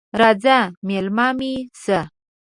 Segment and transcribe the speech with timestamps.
[0.19, 0.57] راځه
[0.87, 1.53] مېلمه مې
[1.83, 1.99] سه!